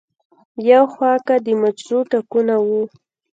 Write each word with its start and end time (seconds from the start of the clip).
يو 0.69 0.83
خوا 0.93 1.13
کۀ 1.25 1.35
د 1.45 1.47
مچرو 1.61 1.99
ټکونه 2.09 2.55
وو 2.67 2.81